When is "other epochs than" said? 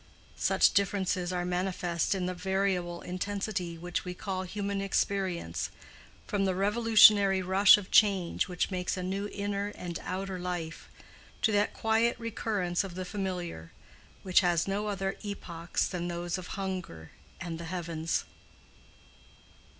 14.87-16.07